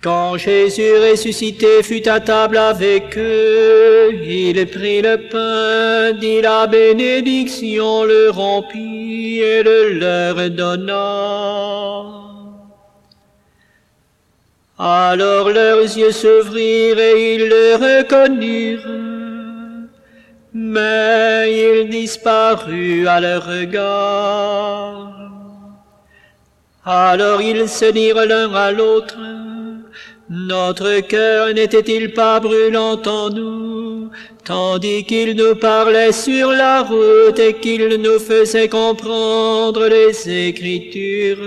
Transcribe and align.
Quand 0.00 0.38
Jésus 0.38 0.96
ressuscité 1.10 1.82
fut 1.82 2.08
à 2.08 2.20
table 2.20 2.56
avec 2.56 3.18
eux, 3.18 4.12
il 4.14 4.64
prit 4.70 5.02
le 5.02 5.16
pain, 5.28 6.12
dit 6.16 6.40
la 6.40 6.68
bénédiction, 6.68 8.04
le 8.04 8.30
rompit 8.30 9.40
et 9.40 9.64
le 9.64 9.98
leur 9.98 10.50
donna. 10.50 12.18
Alors 14.78 15.50
leurs 15.50 15.82
yeux 15.82 16.12
s'ouvrirent 16.12 17.00
et 17.00 17.34
ils 17.34 17.48
le 17.48 17.74
reconnurent, 17.74 18.86
mais 20.54 21.82
il 21.82 21.88
disparut 21.90 23.08
à 23.08 23.18
leur 23.18 23.44
regard. 23.44 25.12
Alors 26.84 27.42
ils 27.42 27.68
se 27.68 27.86
dirent 27.86 28.24
l'un 28.24 28.54
à 28.54 28.70
l'autre, 28.70 29.18
notre 30.30 31.00
cœur 31.00 31.54
n'était-il 31.54 32.12
pas 32.12 32.38
brûlant 32.40 33.00
en 33.06 33.30
nous, 33.30 34.10
tandis 34.44 35.04
qu'il 35.04 35.36
nous 35.36 35.54
parlait 35.54 36.12
sur 36.12 36.50
la 36.50 36.82
route 36.82 37.38
et 37.38 37.54
qu'il 37.54 37.96
nous 37.96 38.18
faisait 38.18 38.68
comprendre 38.68 39.86
les 39.88 40.48
Écritures? 40.48 41.38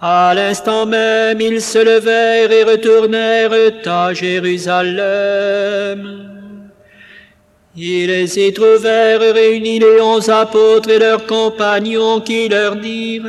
À 0.00 0.34
l'instant 0.34 0.84
même, 0.86 1.40
ils 1.40 1.62
se 1.62 1.78
levèrent 1.78 2.52
et 2.52 2.64
retournèrent 2.64 3.52
à 3.86 4.12
Jérusalem. 4.12 5.56
Ils 7.76 8.38
y 8.38 8.52
trouvèrent 8.52 9.20
réunis 9.20 9.78
les 9.78 10.00
onze 10.00 10.28
apôtres 10.30 10.90
et 10.90 10.98
leurs 10.98 11.26
compagnons 11.26 12.20
qui 12.20 12.48
leur 12.48 12.76
dirent, 12.76 13.24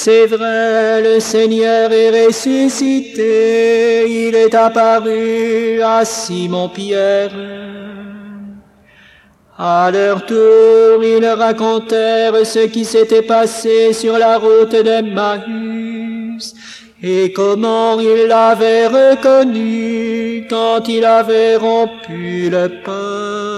c'est 0.00 0.26
vrai, 0.26 1.02
le 1.02 1.18
Seigneur 1.18 1.90
est 1.90 2.26
ressuscité, 2.26 4.06
il 4.08 4.32
est 4.36 4.54
apparu 4.54 5.82
à 5.82 6.04
Simon-Pierre. 6.04 7.32
À 9.58 9.90
leur 9.90 10.24
tour, 10.24 11.02
ils 11.02 11.26
racontèrent 11.26 12.46
ce 12.46 12.66
qui 12.66 12.84
s'était 12.84 13.22
passé 13.22 13.92
sur 13.92 14.16
la 14.16 14.38
route 14.38 14.76
d'Emmaüs 14.76 16.54
et 17.02 17.32
comment 17.32 17.98
ils 17.98 18.28
l'avaient 18.28 18.86
reconnu 18.86 20.46
quand 20.48 20.86
il 20.86 21.04
avait 21.04 21.56
rompu 21.56 22.48
le 22.50 22.68
pain. 22.84 23.57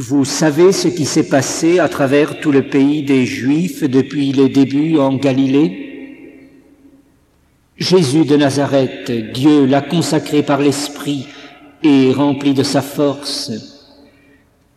Vous 0.00 0.24
savez 0.24 0.70
ce 0.70 0.86
qui 0.86 1.04
s'est 1.04 1.28
passé 1.28 1.80
à 1.80 1.88
travers 1.88 2.38
tout 2.38 2.52
le 2.52 2.62
pays 2.62 3.02
des 3.02 3.26
Juifs 3.26 3.82
depuis 3.82 4.30
les 4.30 4.48
débuts 4.48 4.96
en 4.96 5.16
Galilée? 5.16 6.46
Jésus 7.76 8.24
de 8.24 8.36
Nazareth, 8.36 9.10
Dieu 9.32 9.66
l'a 9.66 9.80
consacré 9.80 10.44
par 10.44 10.60
l'Esprit 10.60 11.26
et 11.82 12.12
rempli 12.12 12.54
de 12.54 12.62
sa 12.62 12.80
force. 12.80 13.50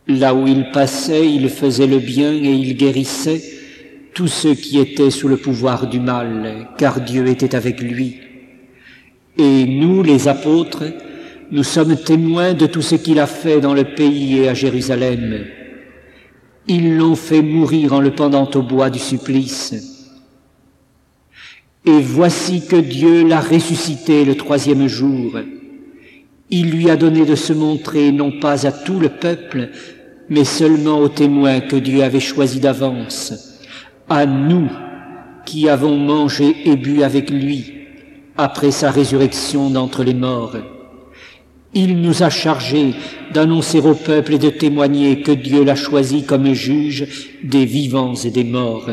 Là 0.08 0.34
où 0.34 0.48
il 0.48 0.72
passait, 0.72 1.32
il 1.32 1.50
faisait 1.50 1.86
le 1.86 2.00
bien 2.00 2.32
et 2.32 2.54
il 2.54 2.76
guérissait 2.76 3.44
tous 4.14 4.26
ceux 4.26 4.54
qui 4.54 4.80
étaient 4.80 5.10
sous 5.10 5.28
le 5.28 5.36
pouvoir 5.36 5.86
du 5.86 6.00
mal, 6.00 6.66
car 6.78 7.00
Dieu 7.00 7.28
était 7.28 7.54
avec 7.54 7.80
lui. 7.80 8.16
Et 9.38 9.66
nous, 9.66 10.02
les 10.02 10.26
apôtres, 10.26 10.82
nous 11.52 11.64
sommes 11.64 11.96
témoins 11.96 12.54
de 12.54 12.64
tout 12.64 12.80
ce 12.80 12.94
qu'il 12.94 13.20
a 13.20 13.26
fait 13.26 13.60
dans 13.60 13.74
le 13.74 13.84
pays 13.84 14.38
et 14.38 14.48
à 14.48 14.54
Jérusalem. 14.54 15.44
Ils 16.66 16.96
l'ont 16.96 17.14
fait 17.14 17.42
mourir 17.42 17.92
en 17.92 18.00
le 18.00 18.10
pendant 18.10 18.50
au 18.54 18.62
bois 18.62 18.88
du 18.88 18.98
supplice. 18.98 19.74
Et 21.84 22.00
voici 22.00 22.66
que 22.66 22.76
Dieu 22.76 23.28
l'a 23.28 23.40
ressuscité 23.40 24.24
le 24.24 24.34
troisième 24.34 24.86
jour. 24.86 25.40
Il 26.48 26.70
lui 26.70 26.88
a 26.88 26.96
donné 26.96 27.26
de 27.26 27.34
se 27.34 27.52
montrer 27.52 28.12
non 28.12 28.40
pas 28.40 28.66
à 28.66 28.72
tout 28.72 28.98
le 28.98 29.10
peuple, 29.10 29.68
mais 30.30 30.44
seulement 30.44 31.00
aux 31.00 31.10
témoins 31.10 31.60
que 31.60 31.76
Dieu 31.76 32.02
avait 32.02 32.20
choisis 32.20 32.60
d'avance, 32.60 33.60
à 34.08 34.24
nous 34.24 34.70
qui 35.44 35.68
avons 35.68 35.98
mangé 35.98 36.56
et 36.64 36.76
bu 36.76 37.02
avec 37.02 37.28
lui 37.28 37.74
après 38.38 38.70
sa 38.70 38.90
résurrection 38.90 39.68
d'entre 39.68 40.02
les 40.02 40.14
morts. 40.14 40.56
Il 41.74 42.02
nous 42.02 42.22
a 42.22 42.28
chargés 42.28 42.94
d'annoncer 43.32 43.80
au 43.80 43.94
peuple 43.94 44.34
et 44.34 44.38
de 44.38 44.50
témoigner 44.50 45.22
que 45.22 45.32
Dieu 45.32 45.64
l'a 45.64 45.74
choisi 45.74 46.24
comme 46.24 46.52
juge 46.52 47.32
des 47.42 47.64
vivants 47.64 48.14
et 48.14 48.30
des 48.30 48.44
morts. 48.44 48.90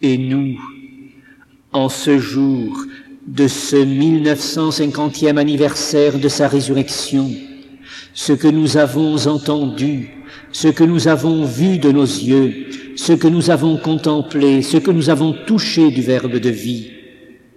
Et 0.00 0.16
nous, 0.16 0.58
en 1.72 1.90
ce 1.90 2.18
jour 2.18 2.84
de 3.26 3.46
ce 3.46 3.76
1950e 3.76 5.36
anniversaire 5.36 6.18
de 6.18 6.28
sa 6.28 6.48
résurrection, 6.48 7.30
ce 8.14 8.32
que 8.32 8.48
nous 8.48 8.78
avons 8.78 9.26
entendu, 9.26 10.10
ce 10.52 10.68
que 10.68 10.84
nous 10.84 11.08
avons 11.08 11.44
vu 11.44 11.78
de 11.78 11.90
nos 11.90 12.04
yeux, 12.04 12.66
ce 12.96 13.12
que 13.12 13.28
nous 13.28 13.50
avons 13.50 13.76
contemplé, 13.76 14.62
ce 14.62 14.78
que 14.78 14.90
nous 14.90 15.10
avons 15.10 15.34
touché 15.46 15.90
du 15.90 16.00
Verbe 16.00 16.36
de 16.36 16.50
vie, 16.50 16.90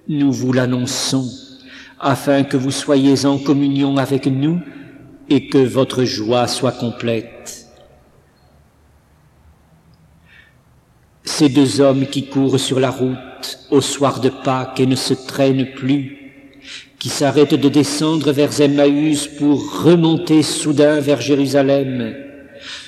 nous 0.09 0.31
vous 0.31 0.51
l'annonçons 0.51 1.46
afin 1.99 2.43
que 2.43 2.57
vous 2.57 2.71
soyez 2.71 3.25
en 3.25 3.37
communion 3.37 3.97
avec 3.97 4.27
nous 4.27 4.59
et 5.29 5.47
que 5.47 5.57
votre 5.57 6.03
joie 6.03 6.47
soit 6.47 6.71
complète. 6.71 7.65
Ces 11.23 11.49
deux 11.49 11.81
hommes 11.81 12.07
qui 12.07 12.27
courent 12.27 12.59
sur 12.59 12.79
la 12.79 12.89
route 12.89 13.59
au 13.69 13.81
soir 13.81 14.21
de 14.21 14.29
Pâques 14.29 14.79
et 14.79 14.85
ne 14.85 14.95
se 14.95 15.13
traînent 15.13 15.71
plus, 15.75 16.31
qui 16.99 17.09
s'arrêtent 17.09 17.53
de 17.53 17.69
descendre 17.69 18.31
vers 18.31 18.59
Emmaüs 18.59 19.27
pour 19.27 19.83
remonter 19.83 20.41
soudain 20.41 20.99
vers 20.99 21.21
Jérusalem, 21.21 22.15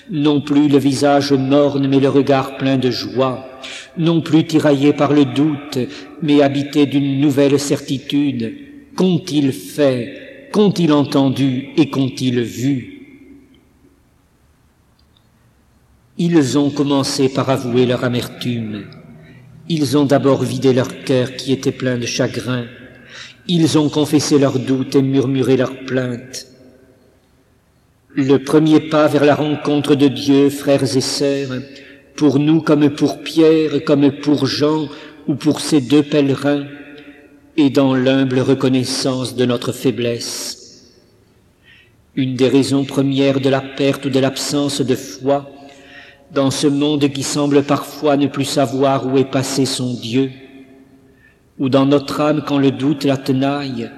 non 0.09 0.42
plus 0.42 0.68
le 0.68 0.80
visage 0.80 1.31
morne 1.31 1.88
mais 1.88 2.00
le 2.00 2.09
regard 2.09 2.58
plein 2.58 2.78
de 2.78 2.90
joie, 2.90 3.46
non 3.98 4.22
plus 4.22 4.46
tiraillé 4.48 4.94
par 4.94 5.14
le 5.14 5.25
doute 5.25 5.78
mais 6.24 6.42
habité 6.42 6.86
d'une 6.86 7.19
nouvelle 7.19 7.59
certitude, 7.59 8.69
Qu'ont-ils 9.00 9.54
fait 9.54 10.50
Qu'ont-ils 10.52 10.92
entendu 10.92 11.70
Et 11.78 11.90
qu'ont-ils 11.90 12.42
vu? 12.42 13.00
Ils 16.18 16.58
ont 16.58 16.70
commencé 16.70 17.30
par 17.30 17.50
avouer 17.50 17.86
leur 17.86 18.04
amertume. 18.04 18.88
Ils 19.70 19.96
ont 19.96 20.04
d'abord 20.04 20.44
vidé 20.44 20.74
leur 20.74 21.06
cœur 21.06 21.38
qui 21.38 21.54
était 21.54 21.72
plein 21.72 21.98
de 21.98 22.06
chagrin. 22.06 22.66
Ils 23.48 23.78
ont 23.78 23.88
confessé 23.88 24.38
leurs 24.38 24.60
doutes 24.60 24.98
et 24.98 25.02
murmuré 25.02 25.56
leurs 25.56 25.86
plaintes. 25.86 26.48
Le 28.16 28.36
premier 28.44 28.81
pas 28.81 29.08
vers 29.08 29.24
la 29.24 29.36
rencontre 29.36 29.96
de 29.96 30.10
Dieu, 30.10 30.50
frères 30.50 30.84
et 30.84 31.00
sœurs, 31.00 31.62
pour 32.18 32.38
nous 32.38 32.60
comme 32.60 32.90
pour 32.90 33.24
Pierre, 33.24 33.81
comme 33.86 34.12
pour 34.12 34.46
Jean 34.46 34.90
ou 35.26 35.36
pour 35.36 35.62
ces 35.62 35.80
deux 35.80 36.04
pèlerins, 36.04 36.66
et 37.62 37.70
dans 37.70 37.94
l'humble 37.94 38.40
reconnaissance 38.40 39.36
de 39.36 39.44
notre 39.44 39.74
faiblesse. 39.74 40.94
Une 42.16 42.36
des 42.36 42.47
raisons 42.47 42.86
premières 42.86 43.42
de 43.42 43.50
la 43.50 43.59
perte 43.59 44.06
ou 44.06 44.09
de 44.09 44.20
l'absence 44.20 44.80
de 44.80 44.96
foi 44.96 45.52
dans 46.31 46.52
ce 46.52 46.68
monde 46.68 47.09
qui 47.12 47.22
semble 47.22 47.64
parfois 47.64 48.16
ne 48.16 48.28
plus 48.28 48.46
savoir 48.46 49.06
où 49.06 49.18
est 49.18 49.30
passé 49.30 49.66
son 49.66 49.94
Dieu, 49.94 50.31
ou 51.58 51.68
dans 51.68 51.86
notre 51.86 52.22
âme 52.22 52.46
quand 52.48 52.59
le 52.59 52.72
doute 52.72 53.03
la 53.03 53.18
tenaille, 53.18 53.92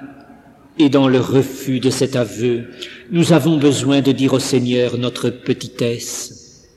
et 0.78 0.88
dans 0.88 1.06
le 1.06 1.20
refus 1.20 1.78
de 1.78 1.90
cet 1.90 2.16
aveu, 2.16 2.70
nous 3.12 3.32
avons 3.32 3.58
besoin 3.58 4.00
de 4.00 4.10
dire 4.10 4.32
au 4.32 4.40
Seigneur 4.40 4.98
notre 4.98 5.30
petitesse. 5.30 6.68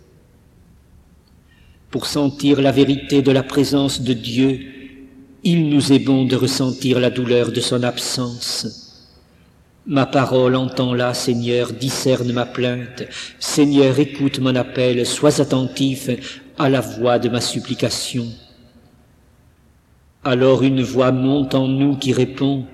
Pour 1.90 2.06
sentir 2.06 2.62
la 2.62 2.72
vérité 2.72 3.24
de 3.24 3.32
la 3.32 3.42
présence 3.42 4.02
de 4.02 4.14
Dieu, 4.14 4.75
il 5.48 5.70
nous 5.70 5.94
est 5.94 6.00
bon 6.00 6.26
de 6.26 6.36
ressentir 6.36 7.00
la 7.00 7.12
douleur 7.12 7.52
de 7.52 7.62
son 7.62 7.84
absence. 7.84 9.14
Ma 9.86 10.08
parole 10.08 10.56
entends-la, 10.56 11.14
Seigneur, 11.14 11.72
discerne 11.72 12.34
ma 12.34 12.48
plainte. 12.48 13.04
Seigneur, 13.40 14.00
écoute 14.00 14.40
mon 14.40 14.56
appel, 14.56 15.06
sois 15.06 15.40
attentif 15.40 16.10
à 16.58 16.68
la 16.68 16.82
voix 16.82 17.20
de 17.20 17.30
ma 17.30 17.42
supplication. 17.42 18.26
Alors 20.24 20.64
une 20.64 20.82
voix 20.82 21.12
monte 21.12 21.54
en 21.54 21.68
nous 21.68 21.96
qui 21.96 22.12
répond, 22.12 22.66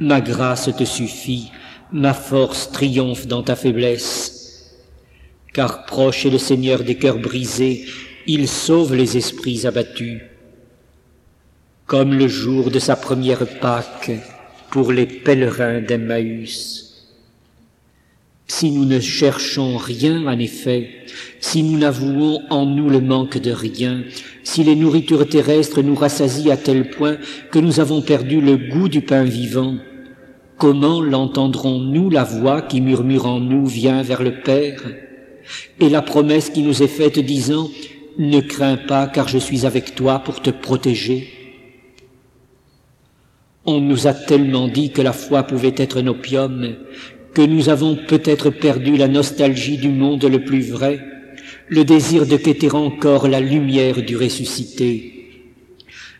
Ma 0.00 0.20
grâce 0.20 0.68
te 0.76 0.84
suffit, 0.84 1.52
ma 1.92 2.12
force 2.12 2.72
triomphe 2.72 3.28
dans 3.28 3.44
ta 3.44 3.54
faiblesse. 3.54 4.74
Car 5.52 5.86
proche 5.86 6.26
est 6.26 6.30
le 6.30 6.38
Seigneur 6.38 6.82
des 6.82 6.96
cœurs 6.96 7.20
brisés, 7.20 7.84
il 8.26 8.48
sauve 8.48 8.96
les 8.96 9.16
esprits 9.16 9.68
abattus 9.68 10.22
comme 11.86 12.14
le 12.14 12.28
jour 12.28 12.70
de 12.70 12.78
sa 12.78 12.96
première 12.96 13.46
Pâque 13.60 14.12
pour 14.70 14.90
les 14.90 15.06
pèlerins 15.06 15.80
d'Emmaüs. 15.80 16.84
Si 18.46 18.70
nous 18.70 18.84
ne 18.84 19.00
cherchons 19.00 19.76
rien, 19.76 20.26
en 20.26 20.38
effet, 20.38 20.90
si 21.40 21.62
nous 21.62 21.78
n'avouons 21.78 22.40
en 22.50 22.66
nous 22.66 22.88
le 22.88 23.00
manque 23.00 23.38
de 23.38 23.50
rien, 23.50 24.02
si 24.42 24.64
les 24.64 24.76
nourritures 24.76 25.28
terrestres 25.28 25.82
nous 25.82 25.94
rassasient 25.94 26.50
à 26.50 26.56
tel 26.56 26.90
point 26.90 27.16
que 27.50 27.58
nous 27.58 27.80
avons 27.80 28.02
perdu 28.02 28.40
le 28.40 28.56
goût 28.56 28.88
du 28.88 29.00
pain 29.00 29.24
vivant, 29.24 29.76
comment 30.58 31.00
l'entendrons-nous 31.00 32.10
la 32.10 32.24
voix 32.24 32.62
qui 32.62 32.80
murmure 32.80 33.26
en 33.26 33.40
nous 33.40 33.66
vient 33.66 34.02
vers 34.02 34.22
le 34.22 34.40
Père? 34.40 34.82
Et 35.80 35.90
la 35.90 36.02
promesse 36.02 36.50
qui 36.50 36.62
nous 36.62 36.82
est 36.82 36.88
faite 36.88 37.18
disant 37.18 37.68
ne 38.18 38.40
crains 38.40 38.76
pas 38.76 39.06
car 39.06 39.28
je 39.28 39.38
suis 39.38 39.66
avec 39.66 39.94
toi 39.94 40.20
pour 40.20 40.40
te 40.40 40.50
protéger. 40.50 41.43
On 43.66 43.80
nous 43.80 44.06
a 44.06 44.12
tellement 44.12 44.68
dit 44.68 44.90
que 44.90 45.02
la 45.02 45.12
foi 45.12 45.42
pouvait 45.42 45.74
être 45.76 45.98
un 45.98 46.06
opium, 46.06 46.74
que 47.32 47.42
nous 47.42 47.68
avons 47.68 47.96
peut-être 47.96 48.50
perdu 48.50 48.96
la 48.96 49.08
nostalgie 49.08 49.78
du 49.78 49.88
monde 49.88 50.24
le 50.24 50.44
plus 50.44 50.70
vrai, 50.70 51.00
le 51.68 51.84
désir 51.84 52.26
de 52.26 52.36
quêter 52.36 52.70
encore 52.72 53.26
la 53.26 53.40
lumière 53.40 54.02
du 54.02 54.16
ressuscité. 54.16 55.30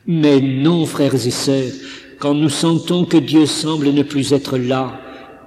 Mais 0.06 0.40
non, 0.40 0.86
frères 0.86 1.14
et 1.14 1.30
sœurs, 1.30 1.72
quand 2.18 2.34
nous 2.34 2.48
sentons 2.48 3.04
que 3.04 3.16
Dieu 3.16 3.46
semble 3.46 3.90
ne 3.90 4.02
plus 4.02 4.32
être 4.32 4.56
là, 4.58 5.00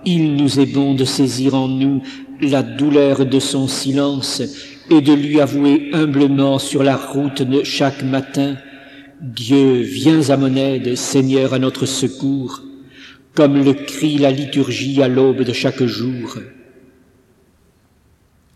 il 0.05 0.35
nous 0.35 0.59
est 0.59 0.71
bon 0.71 0.93
de 0.93 1.05
saisir 1.05 1.55
en 1.55 1.67
nous 1.67 2.01
la 2.41 2.63
douleur 2.63 3.25
de 3.25 3.39
son 3.39 3.67
silence 3.67 4.41
et 4.89 5.01
de 5.01 5.13
lui 5.13 5.41
avouer 5.41 5.89
humblement 5.93 6.59
sur 6.59 6.83
la 6.83 6.95
route 6.95 7.41
de 7.41 7.63
chaque 7.63 8.03
matin, 8.03 8.55
Dieu, 9.19 9.81
viens 9.81 10.29
à 10.29 10.37
mon 10.37 10.55
aide, 10.55 10.95
Seigneur, 10.95 11.55
à 11.55 11.59
notre 11.59 11.87
secours, 11.87 12.61
comme 13.33 13.63
le 13.63 13.73
crie 13.73 14.19
la 14.19 14.29
liturgie 14.29 15.01
à 15.01 15.07
l'aube 15.07 15.41
de 15.41 15.53
chaque 15.53 15.83
jour. 15.83 16.37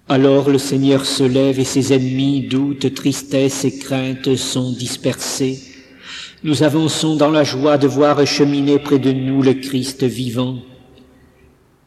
Alors 0.08 0.52
le 0.52 0.60
Seigneur 0.60 1.06
se 1.06 1.24
lève 1.24 1.60
et 1.60 1.64
ses 1.64 1.94
ennemis, 1.94 2.48
doutes, 2.48 2.94
tristesse 2.94 3.66
et 3.66 3.76
craintes 3.80 4.36
sont 4.36 4.72
dispersés. 4.72 5.60
Nous 6.44 6.62
avançons 6.62 7.16
dans 7.16 7.32
la 7.32 7.44
joie 7.44 7.80
de 7.80 7.88
voir 7.88 8.24
cheminer 8.28 8.78
près 8.78 9.00
de 9.00 9.12
nous 9.12 9.42
le 9.42 9.56
Christ 9.56 10.04
vivant. 10.04 10.60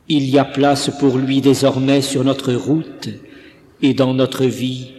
Il 0.09 0.29
y 0.29 0.37
a 0.37 0.45
place 0.45 0.91
pour 0.99 1.17
lui 1.17 1.41
désormais 1.41 2.03
sur 2.03 2.25
notre 2.25 2.53
route, 2.53 3.09
et 3.83 3.95
dans 3.95 4.15
notre 4.15 4.47
vie 4.47 4.95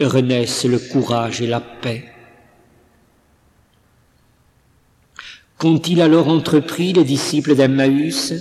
renaissent 0.00 0.66
le 0.66 0.78
courage 0.78 1.42
et 1.42 1.48
la 1.48 1.60
paix. 1.60 2.04
Qu'ont-ils 5.58 6.00
alors 6.00 6.28
entrepris 6.28 6.92
les 6.92 7.02
disciples 7.02 7.56
d'Emmaüs 7.56 8.32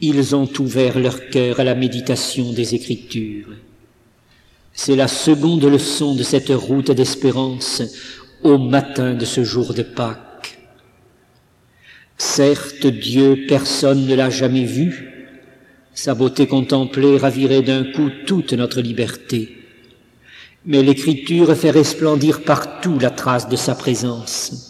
Ils 0.00 0.36
ont 0.36 0.48
ouvert 0.60 1.00
leur 1.00 1.30
cœur 1.30 1.58
à 1.58 1.64
la 1.64 1.74
méditation 1.74 2.52
des 2.52 2.76
Écritures. 2.76 3.48
C'est 4.72 4.94
la 4.94 5.08
seconde 5.08 5.64
leçon 5.64 6.14
de 6.14 6.22
cette 6.22 6.50
route 6.50 6.92
d'espérance 6.92 7.82
au 8.44 8.56
matin 8.56 9.14
de 9.14 9.24
ce 9.24 9.42
jour 9.42 9.74
de 9.74 9.82
Pâques. 9.82 10.60
Certes, 12.16 12.86
Dieu, 12.86 13.46
personne 13.48 14.06
ne 14.06 14.14
l'a 14.14 14.30
jamais 14.30 14.64
vu. 14.64 15.32
Sa 15.92 16.14
beauté 16.14 16.46
contemplée 16.46 17.18
ravirait 17.18 17.62
d'un 17.62 17.82
coup 17.82 18.10
toute 18.26 18.52
notre 18.52 18.80
liberté. 18.80 19.56
Mais 20.64 20.84
l'Écriture 20.84 21.56
fait 21.56 21.72
resplendir 21.72 22.42
partout 22.44 23.00
la 23.00 23.10
trace 23.10 23.48
de 23.48 23.56
sa 23.56 23.74
présence. 23.74 24.67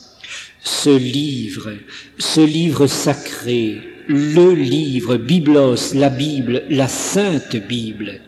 Ce 0.71 0.91
livre, 0.91 1.71
ce 2.19 2.43
livre 2.43 2.87
sacré, 2.87 3.79
le 4.07 4.53
livre, 4.53 5.17
Biblos, 5.17 5.95
la 5.95 6.11
Bible, 6.11 6.63
la 6.69 6.89
Sainte 6.89 7.57
Bible, 7.57 8.21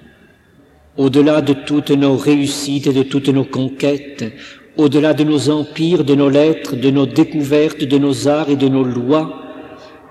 au-delà 0.97 1.43
de 1.43 1.53
toutes 1.53 1.91
nos 1.91 2.17
réussites 2.17 2.87
et 2.87 2.95
de 2.95 3.03
toutes 3.03 3.29
nos 3.29 3.45
conquêtes, 3.45 4.25
au-delà 4.79 5.13
de 5.13 5.23
nos 5.23 5.51
empires, 5.51 6.03
de 6.03 6.15
nos 6.15 6.31
lettres, 6.31 6.77
de 6.77 6.91
nos 6.91 7.05
découvertes, 7.05 7.85
de 7.85 7.99
nos 7.99 8.27
arts 8.27 8.49
et 8.49 8.57
de 8.57 8.69
nos 8.69 8.85
lois, 8.85 9.43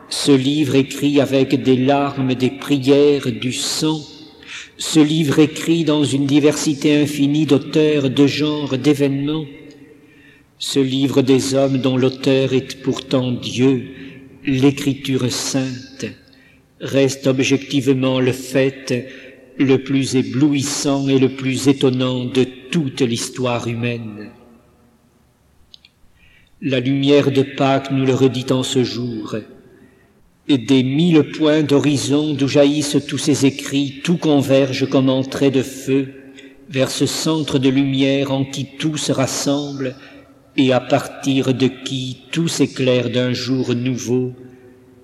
ce 0.07 0.31
livre 0.31 0.75
écrit 0.75 1.19
avec 1.19 1.61
des 1.63 1.77
larmes, 1.77 2.35
des 2.35 2.51
prières, 2.51 3.31
du 3.31 3.51
sang, 3.51 4.01
ce 4.77 4.99
livre 4.99 5.39
écrit 5.39 5.83
dans 5.83 6.03
une 6.03 6.27
diversité 6.27 6.95
infinie 6.95 7.47
d'auteurs, 7.47 8.11
de 8.11 8.27
genres, 8.27 8.77
d'événements, 8.77 9.45
ce 10.59 10.79
livre 10.79 11.21
des 11.21 11.55
hommes 11.55 11.77
dont 11.77 11.95
l'auteur 11.95 12.53
est 12.53 12.81
pourtant 12.81 13.31
Dieu, 13.31 13.87
l'écriture 14.45 15.31
sainte, 15.31 16.05
reste 16.81 17.27
objectivement 17.27 18.19
le 18.19 18.33
fait 18.33 19.07
le 19.57 19.77
plus 19.77 20.15
éblouissant 20.15 21.07
et 21.07 21.17
le 21.17 21.29
plus 21.29 21.69
étonnant 21.69 22.25
de 22.25 22.43
toute 22.71 23.01
l'histoire 23.01 23.67
humaine. 23.67 24.31
La 26.61 26.81
lumière 26.81 27.31
de 27.31 27.43
Pâques 27.43 27.91
nous 27.91 28.05
le 28.05 28.13
redit 28.13 28.51
en 28.51 28.63
ce 28.63 28.83
jour. 28.83 29.37
Et 30.49 30.57
des 30.57 30.83
mille 30.83 31.23
points 31.23 31.63
d'horizon 31.63 32.33
d'où 32.33 32.47
jaillissent 32.47 32.97
tous 33.07 33.17
ces 33.17 33.45
écrits, 33.45 34.01
tout 34.03 34.17
converge 34.17 34.89
comme 34.89 35.09
en 35.09 35.23
trait 35.23 35.51
de 35.51 35.61
feu 35.61 36.13
vers 36.69 36.91
ce 36.91 37.05
centre 37.05 37.59
de 37.59 37.69
lumière 37.69 38.31
en 38.31 38.43
qui 38.43 38.65
tout 38.77 38.97
se 38.97 39.11
rassemble 39.11 39.95
et 40.59 40.73
à 40.73 40.81
partir 40.81 41.53
de 41.53 41.67
qui 41.67 42.17
tout 42.31 42.49
s'éclaire 42.49 43.09
d'un 43.09 43.31
jour 43.31 43.73
nouveau, 43.73 44.33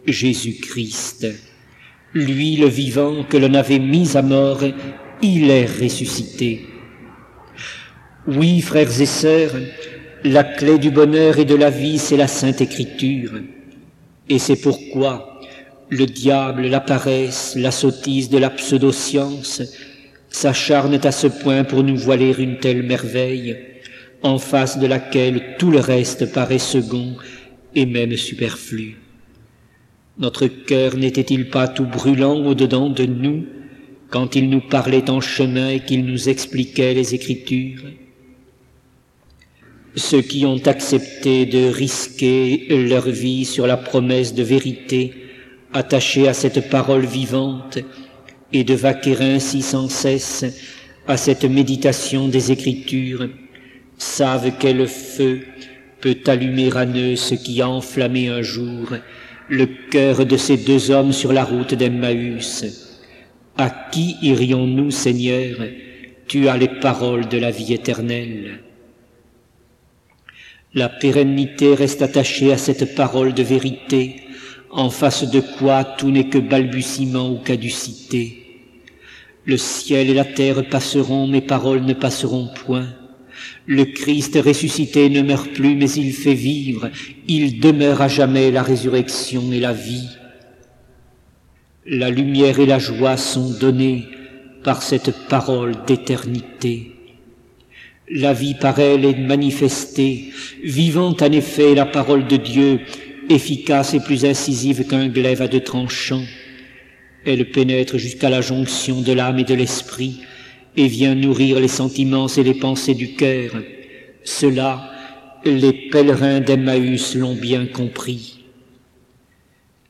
Jésus-Christ. 0.05 1.27
Lui 2.13 2.57
le 2.57 2.67
vivant 2.67 3.23
que 3.23 3.37
l'on 3.37 3.53
avait 3.53 3.79
mis 3.79 4.17
à 4.17 4.21
mort, 4.21 4.63
il 5.21 5.49
est 5.49 5.65
ressuscité. 5.65 6.65
Oui, 8.27 8.59
frères 8.59 8.99
et 8.99 9.05
sœurs, 9.05 9.53
la 10.25 10.43
clé 10.43 10.77
du 10.77 10.91
bonheur 10.91 11.39
et 11.39 11.45
de 11.45 11.55
la 11.55 11.69
vie, 11.69 11.99
c'est 11.99 12.17
la 12.17 12.27
Sainte 12.27 12.59
Écriture. 12.59 13.31
Et 14.27 14.39
c'est 14.39 14.57
pourquoi 14.57 15.39
le 15.89 16.05
diable, 16.05 16.67
la 16.67 16.81
paresse, 16.81 17.55
la 17.55 17.71
sottise 17.71 18.29
de 18.29 18.39
la 18.39 18.49
pseudo-science 18.49 19.61
s'acharnent 20.29 20.99
à 21.01 21.11
ce 21.13 21.27
point 21.27 21.63
pour 21.63 21.81
nous 21.83 21.95
voiler 21.95 22.35
une 22.39 22.57
telle 22.57 22.83
merveille, 22.83 23.55
en 24.25 24.39
face 24.39 24.79
de 24.79 24.87
laquelle 24.87 25.55
tout 25.59 25.69
le 25.69 25.79
reste 25.79 26.31
paraît 26.33 26.59
second 26.59 27.15
et 27.75 27.85
même 27.85 28.17
superflu. 28.17 28.97
Notre 30.17 30.47
cœur 30.47 30.97
n'était-il 30.97 31.49
pas 31.49 31.67
tout 31.67 31.85
brûlant 31.85 32.43
au-dedans 32.45 32.89
de 32.89 33.05
nous 33.05 33.45
quand 34.09 34.35
il 34.35 34.49
nous 34.49 34.61
parlait 34.61 35.09
en 35.11 35.21
chemin 35.21 35.69
et 35.69 35.81
qu'il 35.81 36.05
nous 36.05 36.27
expliquait 36.29 36.93
les 36.93 37.13
Écritures? 37.13 37.83
Ceux 39.95 40.21
qui 40.21 40.45
ont 40.45 40.61
accepté 40.65 41.45
de 41.45 41.67
risquer 41.67 42.67
leur 42.69 43.07
vie 43.09 43.45
sur 43.45 43.67
la 43.67 43.77
promesse 43.77 44.33
de 44.33 44.43
vérité 44.43 45.13
attachée 45.71 46.27
à 46.27 46.33
cette 46.33 46.69
parole 46.69 47.05
vivante 47.05 47.77
et 48.51 48.63
de 48.63 48.73
vaquer 48.73 49.17
ainsi 49.19 49.61
sans 49.61 49.87
cesse 49.87 50.45
à 51.07 51.17
cette 51.17 51.45
méditation 51.45 52.27
des 52.27 52.51
Écritures, 52.51 53.29
savent 53.97 54.51
quel 54.59 54.87
feu 54.87 55.41
peut 56.01 56.17
allumer 56.27 56.69
à 56.75 56.85
eux 56.85 57.15
ce 57.15 57.35
qui 57.35 57.61
a 57.61 57.69
enflammé 57.69 58.27
un 58.27 58.41
jour 58.41 58.89
le 59.49 59.67
cœur 59.91 60.25
de 60.25 60.37
ces 60.37 60.57
deux 60.57 60.91
hommes 60.91 61.13
sur 61.13 61.31
la 61.31 61.43
route 61.43 61.73
d'Emmaüs. 61.73 62.65
À 63.57 63.69
qui 63.69 64.15
irions-nous, 64.21 64.91
Seigneur? 64.91 65.57
Tu 66.27 66.47
as 66.47 66.57
les 66.57 66.67
paroles 66.67 67.27
de 67.27 67.37
la 67.37 67.51
vie 67.51 67.73
éternelle. 67.73 68.59
La 70.73 70.89
pérennité 70.89 71.73
reste 71.73 72.01
attachée 72.01 72.51
à 72.51 72.57
cette 72.57 72.95
parole 72.95 73.33
de 73.33 73.43
vérité, 73.43 74.23
en 74.71 74.89
face 74.89 75.29
de 75.29 75.39
quoi 75.39 75.83
tout 75.83 76.09
n'est 76.09 76.27
que 76.27 76.39
balbutiement 76.39 77.29
ou 77.29 77.37
caducité. 77.37 78.41
Le 79.45 79.57
ciel 79.57 80.09
et 80.09 80.13
la 80.13 80.25
terre 80.25 80.67
passeront, 80.67 81.27
mes 81.27 81.41
paroles 81.41 81.83
ne 81.83 81.93
passeront 81.93 82.49
point. 82.65 82.87
Le 83.65 83.85
Christ 83.85 84.37
ressuscité 84.43 85.09
ne 85.09 85.21
meurt 85.21 85.49
plus, 85.49 85.75
mais 85.75 85.89
il 85.91 86.13
fait 86.13 86.33
vivre, 86.33 86.89
il 87.27 87.59
demeure 87.59 88.01
à 88.01 88.07
jamais 88.07 88.51
la 88.51 88.63
résurrection 88.63 89.51
et 89.51 89.59
la 89.59 89.73
vie. 89.73 90.09
La 91.87 92.09
lumière 92.09 92.59
et 92.59 92.65
la 92.65 92.79
joie 92.79 93.17
sont 93.17 93.51
données 93.59 94.05
par 94.63 94.81
cette 94.81 95.27
parole 95.27 95.73
d'éternité. 95.85 96.91
La 98.09 98.33
vie 98.33 98.55
par 98.55 98.79
elle 98.79 99.05
est 99.05 99.17
manifestée, 99.17 100.31
vivant 100.63 101.15
en 101.19 101.31
effet 101.31 101.73
la 101.73 101.85
parole 101.85 102.27
de 102.27 102.37
Dieu, 102.37 102.79
efficace 103.29 103.93
et 103.93 103.99
plus 103.99 104.25
incisive 104.25 104.87
qu'un 104.87 105.07
glaive 105.07 105.41
à 105.41 105.47
deux 105.47 105.61
tranchants. 105.61 106.25
Elle 107.25 107.49
pénètre 107.49 107.97
jusqu'à 107.97 108.29
la 108.29 108.41
jonction 108.41 109.01
de 109.01 109.11
l'âme 109.11 109.39
et 109.39 109.43
de 109.43 109.55
l'esprit, 109.55 110.21
et 110.77 110.87
vient 110.87 111.15
nourrir 111.15 111.59
les 111.59 111.67
sentiments 111.67 112.27
et 112.27 112.43
les 112.43 112.53
pensées 112.53 112.93
du 112.93 113.13
cœur. 113.13 113.51
Cela, 114.23 114.91
les 115.43 115.73
pèlerins 115.91 116.39
d'Emmaüs 116.39 117.15
l'ont 117.15 117.35
bien 117.35 117.65
compris. 117.65 118.43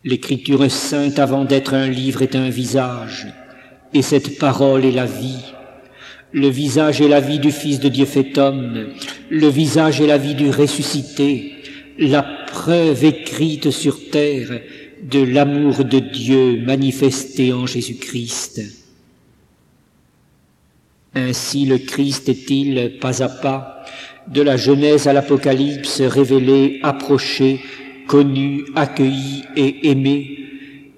L'écriture 0.04 0.70
sainte 0.70 1.18
avant 1.18 1.46
d'être 1.46 1.74
un 1.74 1.90
livre 1.90 2.22
est 2.22 2.36
un 2.36 2.50
visage, 2.50 3.28
et 3.94 4.02
cette 4.02 4.38
parole 4.38 4.86
est 4.86 4.92
la 4.92 5.06
vie. 5.06 5.44
Le 6.32 6.48
visage 6.48 7.02
est 7.02 7.08
la 7.08 7.22
vie 7.22 7.40
du 7.40 7.52
Fils 7.52 7.80
de 7.80 7.90
Dieu 7.90 8.06
fait 8.06 8.38
homme, 8.38 8.90
le 9.30 9.48
visage 9.48 10.02
est 10.02 10.08
la 10.08 10.18
vie 10.18 10.36
du 10.36 10.50
ressuscité, 10.50 11.54
la 11.98 12.22
preuve 12.22 13.06
écrite 13.06 13.72
sur 13.72 14.10
terre 14.10 14.60
de 15.02 15.24
l'amour 15.24 15.86
de 15.86 16.00
Dieu 16.00 16.62
manifesté 16.66 17.54
en 17.54 17.66
Jésus-Christ. 17.66 18.85
Ainsi 21.16 21.66
le 21.66 21.78
Christ 21.78 22.28
est-il, 22.28 22.98
pas 23.00 23.24
à 23.24 23.30
pas, 23.30 23.84
de 24.28 24.42
la 24.42 24.58
Genèse 24.58 25.08
à 25.08 25.14
l'Apocalypse, 25.14 26.02
révélé, 26.02 26.80
approché, 26.84 27.62
connu, 28.08 28.66
accueilli 28.76 29.44
et 29.56 29.90
aimé, 29.90 30.40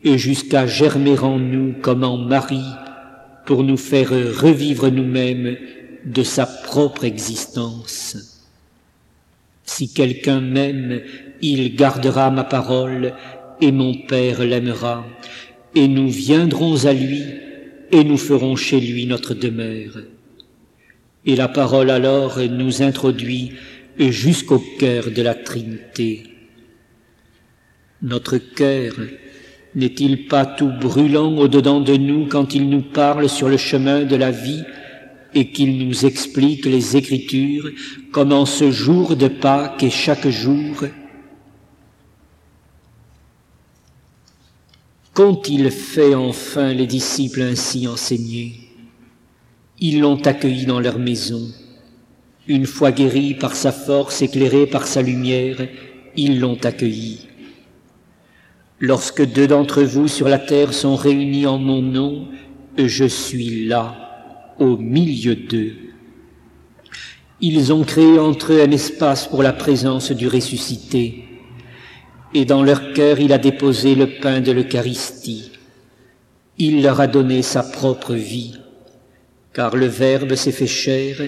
et 0.03 0.17
jusqu'à 0.17 0.65
germer 0.65 1.19
en 1.19 1.37
nous 1.37 1.73
comme 1.81 2.03
en 2.03 2.17
Marie, 2.17 2.73
pour 3.45 3.63
nous 3.63 3.77
faire 3.77 4.09
revivre 4.09 4.89
nous-mêmes 4.89 5.55
de 6.05 6.23
sa 6.23 6.45
propre 6.45 7.03
existence. 7.03 8.43
Si 9.63 9.93
quelqu'un 9.93 10.41
m'aime, 10.41 11.01
il 11.41 11.75
gardera 11.75 12.31
ma 12.31 12.43
parole, 12.43 13.13
et 13.61 13.71
mon 13.71 13.93
Père 13.93 14.43
l'aimera, 14.43 15.05
et 15.75 15.87
nous 15.87 16.09
viendrons 16.09 16.85
à 16.85 16.93
lui, 16.93 17.23
et 17.91 18.03
nous 18.03 18.17
ferons 18.17 18.55
chez 18.55 18.79
lui 18.79 19.05
notre 19.05 19.33
demeure. 19.33 19.99
Et 21.25 21.35
la 21.35 21.47
parole 21.47 21.89
alors 21.89 22.39
nous 22.49 22.81
introduit 22.81 23.51
jusqu'au 23.97 24.63
cœur 24.79 25.11
de 25.11 25.21
la 25.21 25.35
Trinité. 25.35 26.23
Notre 28.01 28.37
cœur 28.37 28.93
n'est-il 29.75 30.27
pas 30.27 30.45
tout 30.45 30.71
brûlant 30.79 31.35
au-dedans 31.37 31.81
de 31.81 31.95
nous 31.95 32.27
quand 32.27 32.53
il 32.53 32.69
nous 32.69 32.81
parle 32.81 33.29
sur 33.29 33.49
le 33.49 33.57
chemin 33.57 34.03
de 34.03 34.15
la 34.15 34.31
vie 34.31 34.63
et 35.33 35.51
qu'il 35.51 35.85
nous 35.85 36.05
explique 36.05 36.65
les 36.65 36.95
Écritures 36.95 37.69
comme 38.11 38.31
en 38.31 38.45
ce 38.45 38.71
jour 38.71 39.15
de 39.15 39.27
Pâques 39.27 39.83
et 39.83 39.89
chaque 39.89 40.27
jour 40.27 40.83
Qu'ont-ils 45.17 45.71
fait 45.71 46.13
enfin 46.13 46.73
les 46.73 46.85
disciples 46.85 47.41
ainsi 47.41 47.87
enseignés 47.87 48.53
Ils 49.79 49.99
l'ont 49.99 50.21
accueilli 50.21 50.67
dans 50.67 50.79
leur 50.79 50.99
maison. 50.99 51.41
Une 52.47 52.67
fois 52.67 52.91
guéris 52.91 53.33
par 53.33 53.55
sa 53.55 53.71
force, 53.71 54.21
éclairés 54.21 54.67
par 54.67 54.85
sa 54.85 55.01
lumière, 55.01 55.57
ils 56.15 56.39
l'ont 56.39 56.59
accueilli. 56.63 57.25
Lorsque 58.79 59.25
deux 59.25 59.47
d'entre 59.47 59.81
vous 59.81 60.07
sur 60.07 60.29
la 60.29 60.37
terre 60.37 60.71
sont 60.71 60.95
réunis 60.95 61.47
en 61.47 61.57
mon 61.57 61.81
nom, 61.81 62.27
je 62.77 63.05
suis 63.05 63.65
là, 63.65 64.53
au 64.59 64.77
milieu 64.77 65.35
d'eux. 65.35 65.73
Ils 67.41 67.73
ont 67.73 67.83
créé 67.83 68.19
entre 68.19 68.53
eux 68.53 68.61
un 68.61 68.69
espace 68.69 69.25
pour 69.25 69.41
la 69.41 69.53
présence 69.53 70.11
du 70.11 70.27
ressuscité, 70.27 71.26
et 72.33 72.45
dans 72.45 72.63
leur 72.63 72.93
cœur 72.93 73.19
il 73.19 73.33
a 73.33 73.37
déposé 73.37 73.95
le 73.95 74.19
pain 74.19 74.41
de 74.41 74.51
l'Eucharistie. 74.51 75.51
Il 76.57 76.81
leur 76.81 76.99
a 76.99 77.07
donné 77.07 77.41
sa 77.41 77.63
propre 77.63 78.13
vie, 78.13 78.57
car 79.53 79.75
le 79.75 79.85
Verbe 79.85 80.35
s'est 80.35 80.51
fait 80.51 80.67
chair 80.67 81.21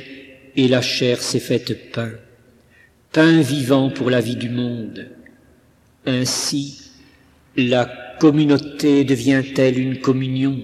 et 0.55 0.67
la 0.67 0.81
chair 0.81 1.21
s'est 1.21 1.39
faite 1.39 1.91
pain, 1.91 2.11
pain 3.11 3.41
vivant 3.41 3.89
pour 3.89 4.09
la 4.09 4.21
vie 4.21 4.35
du 4.35 4.49
monde. 4.49 5.07
Ainsi, 6.05 6.91
la 7.55 7.85
communauté 8.19 9.03
devient-elle 9.03 9.79
une 9.79 9.99
communion 9.99 10.59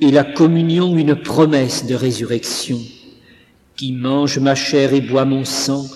et 0.00 0.10
la 0.10 0.24
communion 0.24 0.96
une 0.96 1.14
promesse 1.14 1.86
de 1.86 1.94
résurrection 1.94 2.80
Qui 3.76 3.92
mange 3.92 4.38
ma 4.38 4.54
chair 4.54 4.92
et 4.92 5.00
boit 5.00 5.24
mon 5.24 5.44
sang 5.44 5.86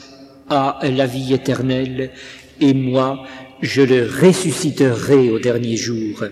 a 0.49 0.78
la 0.83 1.06
vie 1.06 1.35
éternelle 1.35 2.11
et 2.61 2.73
moi 2.73 3.25
je 3.60 3.82
le 3.82 4.06
ressusciterai 4.06 5.30
au 5.30 5.38
dernier 5.38 5.76
jour. 5.76 6.25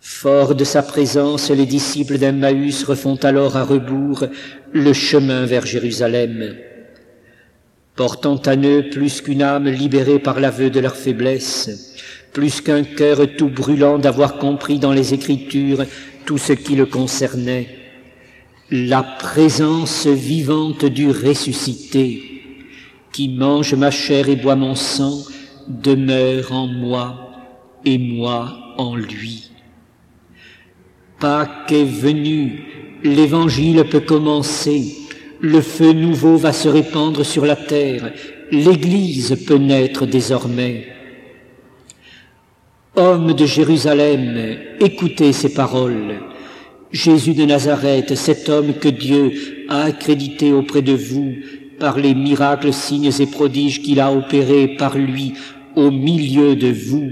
Fort 0.00 0.54
de 0.54 0.64
sa 0.64 0.82
présence, 0.82 1.50
les 1.50 1.66
disciples 1.66 2.18
d'Emmaüs 2.18 2.84
refont 2.84 3.16
alors 3.16 3.56
à 3.56 3.64
rebours 3.64 4.24
le 4.72 4.92
chemin 4.92 5.46
vers 5.46 5.66
Jérusalem. 5.66 6.56
Portant 7.96 8.36
à 8.36 8.56
eux 8.56 8.84
plus 8.90 9.20
qu'une 9.20 9.42
âme 9.42 9.68
libérée 9.68 10.18
par 10.18 10.38
l'aveu 10.38 10.70
de 10.70 10.80
leur 10.80 10.96
faiblesse, 10.96 11.96
plus 12.32 12.60
qu'un 12.60 12.84
cœur 12.84 13.20
tout 13.36 13.48
brûlant 13.48 13.98
d'avoir 13.98 14.38
compris 14.38 14.78
dans 14.78 14.92
les 14.92 15.14
Écritures 15.14 15.84
tout 16.24 16.38
ce 16.38 16.52
qui 16.52 16.76
le 16.76 16.86
concernait, 16.86 17.68
la 18.70 19.02
présence 19.02 20.06
vivante 20.06 20.84
du 20.84 21.10
ressuscité, 21.10 22.42
qui 23.12 23.28
mange 23.28 23.74
ma 23.74 23.90
chair 23.90 24.28
et 24.28 24.36
boit 24.36 24.56
mon 24.56 24.74
sang, 24.74 25.24
demeure 25.68 26.52
en 26.52 26.66
moi 26.66 27.30
et 27.84 27.98
moi 27.98 28.74
en 28.78 28.94
lui. 28.96 29.50
Pâques 31.18 31.72
est 31.72 31.84
venu, 31.84 32.64
l'évangile 33.02 33.84
peut 33.84 34.00
commencer, 34.00 34.96
le 35.40 35.60
feu 35.60 35.92
nouveau 35.92 36.36
va 36.36 36.52
se 36.52 36.68
répandre 36.68 37.24
sur 37.24 37.46
la 37.46 37.56
terre, 37.56 38.12
l'Église 38.50 39.44
peut 39.46 39.56
naître 39.56 40.06
désormais. 40.06 40.88
Homme 42.94 43.34
de 43.34 43.46
Jérusalem, 43.46 44.58
écoutez 44.80 45.32
ces 45.32 45.52
paroles. 45.52 46.20
Jésus 46.92 47.34
de 47.34 47.44
Nazareth, 47.44 48.14
cet 48.14 48.48
homme 48.48 48.74
que 48.74 48.88
Dieu 48.88 49.66
a 49.68 49.82
accrédité 49.82 50.52
auprès 50.52 50.82
de 50.82 50.94
vous 50.94 51.34
par 51.78 51.98
les 51.98 52.14
miracles, 52.14 52.72
signes 52.72 53.10
et 53.18 53.26
prodiges 53.26 53.82
qu'il 53.82 54.00
a 54.00 54.12
opérés 54.12 54.76
par 54.78 54.96
lui 54.96 55.34
au 55.76 55.90
milieu 55.90 56.56
de 56.56 56.68
vous, 56.68 57.10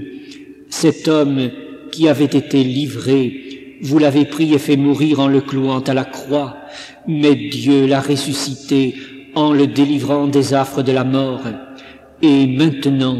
cet 0.69 1.07
homme 1.07 1.49
qui 1.91 2.09
avait 2.09 2.25
été 2.25 2.63
livré, 2.63 3.77
vous 3.81 3.99
l'avez 3.99 4.25
pris 4.25 4.53
et 4.53 4.59
fait 4.59 4.77
mourir 4.77 5.19
en 5.19 5.27
le 5.27 5.41
clouant 5.41 5.79
à 5.79 5.93
la 5.93 6.05
croix, 6.05 6.57
mais 7.07 7.35
Dieu 7.35 7.85
l'a 7.85 8.01
ressuscité 8.01 8.95
en 9.35 9.53
le 9.53 9.67
délivrant 9.67 10.27
des 10.27 10.53
affres 10.53 10.81
de 10.83 10.91
la 10.91 11.03
mort. 11.03 11.43
Et 12.21 12.47
maintenant, 12.47 13.17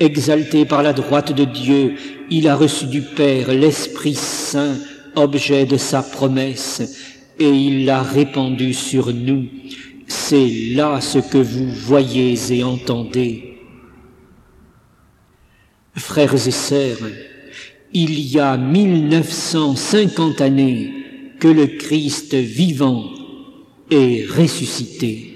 Exalté 0.00 0.64
par 0.64 0.84
la 0.84 0.92
droite 0.92 1.32
de 1.32 1.44
Dieu, 1.44 1.94
il 2.30 2.46
a 2.46 2.54
reçu 2.54 2.86
du 2.86 3.02
Père 3.02 3.52
l'Esprit 3.52 4.14
Saint, 4.14 4.76
objet 5.16 5.66
de 5.66 5.76
sa 5.76 6.02
promesse, 6.02 7.34
et 7.40 7.48
il 7.48 7.84
l'a 7.84 8.02
répandu 8.02 8.74
sur 8.74 9.12
nous. 9.12 9.46
C'est 10.06 10.48
là 10.74 11.00
ce 11.00 11.18
que 11.18 11.38
vous 11.38 11.68
voyez 11.68 12.36
et 12.52 12.62
entendez. 12.62 13.47
Frères 15.98 16.34
et 16.34 16.52
sœurs, 16.52 16.98
il 17.92 18.20
y 18.20 18.38
a 18.38 18.56
1950 18.56 20.40
années 20.40 20.92
que 21.40 21.48
le 21.48 21.66
Christ 21.66 22.34
vivant 22.34 23.10
est 23.90 24.26
ressuscité. 24.26 25.27